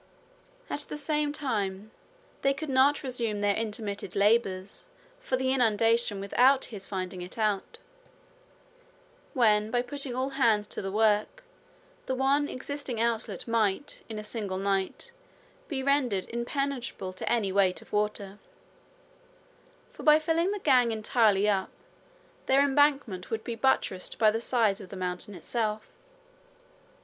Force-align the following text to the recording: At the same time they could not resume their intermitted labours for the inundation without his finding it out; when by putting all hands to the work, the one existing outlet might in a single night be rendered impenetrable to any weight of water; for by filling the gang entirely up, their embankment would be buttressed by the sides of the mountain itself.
At 0.67 0.79
the 0.89 0.97
same 0.97 1.31
time 1.31 1.91
they 2.41 2.55
could 2.55 2.69
not 2.69 3.03
resume 3.03 3.41
their 3.41 3.53
intermitted 3.55 4.15
labours 4.15 4.87
for 5.19 5.37
the 5.37 5.51
inundation 5.51 6.19
without 6.19 6.65
his 6.73 6.87
finding 6.87 7.21
it 7.21 7.37
out; 7.37 7.77
when 9.35 9.69
by 9.69 9.83
putting 9.83 10.15
all 10.15 10.29
hands 10.29 10.65
to 10.69 10.81
the 10.81 10.91
work, 10.91 11.43
the 12.07 12.15
one 12.15 12.49
existing 12.49 12.99
outlet 12.99 13.47
might 13.47 14.01
in 14.09 14.17
a 14.17 14.23
single 14.23 14.57
night 14.57 15.11
be 15.67 15.83
rendered 15.83 16.27
impenetrable 16.29 17.13
to 17.13 17.31
any 17.31 17.51
weight 17.51 17.79
of 17.83 17.93
water; 17.93 18.39
for 19.93 20.01
by 20.01 20.17
filling 20.17 20.49
the 20.51 20.57
gang 20.57 20.91
entirely 20.91 21.47
up, 21.47 21.69
their 22.47 22.61
embankment 22.63 23.29
would 23.29 23.43
be 23.43 23.53
buttressed 23.53 24.17
by 24.17 24.31
the 24.31 24.41
sides 24.41 24.81
of 24.81 24.89
the 24.89 24.95
mountain 24.95 25.35
itself. 25.35 25.89